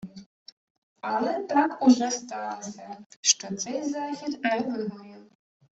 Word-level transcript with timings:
Але 1.01 1.43
так 1.43 1.79
уже 1.81 2.11
сталося, 2.11 2.97
що 3.21 3.55
цей 3.55 3.83
захід 3.83 4.39
«не 4.43 4.59
вигорів» 4.59 5.31